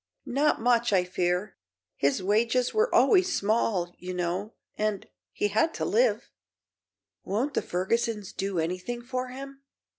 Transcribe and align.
"Not 0.25 0.59
much, 0.59 0.91
I 0.93 1.03
fear. 1.03 1.57
His 1.95 2.23
wages 2.23 2.73
were 2.73 2.91
always 2.91 3.31
small, 3.31 3.93
you 3.99 4.15
know, 4.15 4.55
and 4.75 5.07
he 5.31 5.49
had 5.49 5.75
to 5.75 5.85
live." 5.85 6.31
"Won't 7.23 7.53
the 7.53 7.61
Fergusons 7.61 8.33
do 8.33 8.57
anything 8.57 9.03
for 9.03 9.27
him?" 9.27 9.61